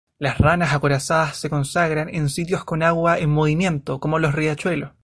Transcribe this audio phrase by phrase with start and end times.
[0.17, 4.93] La ranas acorazadas se congregan en sitios con agua en movimiento, como los riachuelos.